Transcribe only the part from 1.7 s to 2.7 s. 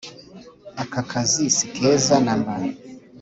keza namba